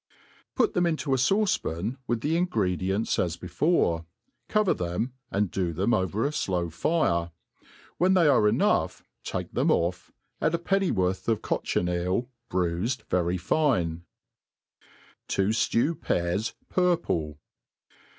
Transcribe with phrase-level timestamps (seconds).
[0.55, 4.07] PUT them into a fauce pan, with the ingredients as before;
[4.49, 7.29] /cover them, and do them over a flow fire.
[7.99, 10.11] When they are ,enough take them off;
[10.41, 14.03] add a pennyworth of cochineal^ bruifed ;rery fine.
[15.27, 17.37] To Jlew Pears purple.